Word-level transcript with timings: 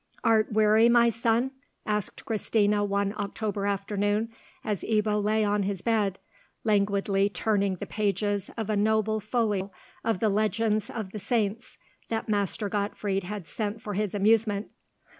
"Art 0.23 0.51
weary, 0.51 0.89
my 0.89 1.11
son?" 1.11 1.51
asked 1.85 2.25
Christina 2.25 2.83
one 2.83 3.13
October 3.19 3.67
afternoon, 3.67 4.29
as 4.63 4.81
Ebbo 4.81 5.23
lay 5.23 5.43
on 5.45 5.61
his 5.61 5.83
bed, 5.83 6.17
languidly 6.63 7.29
turning 7.29 7.75
the 7.75 7.85
pages 7.85 8.49
of 8.57 8.71
a 8.71 8.75
noble 8.75 9.19
folio 9.19 9.69
of 10.03 10.19
the 10.19 10.29
Legends 10.29 10.89
of 10.89 11.11
the 11.11 11.19
Saints 11.19 11.77
that 12.09 12.27
Master 12.27 12.67
Gottfried 12.67 13.25
had 13.25 13.47
sent 13.47 13.79
for 13.79 13.93
his 13.93 14.15
amusement. 14.15 14.71